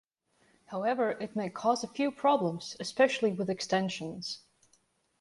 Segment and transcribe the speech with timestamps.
[0.65, 4.39] However, it may cause a few problems, especially with extensions.